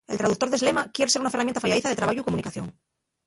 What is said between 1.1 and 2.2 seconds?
ser una ferramienta afayadiza de